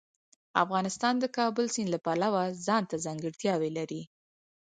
[0.63, 4.01] افغانستان د کابل سیند له پلوه ځانته ځانګړتیاوې لري.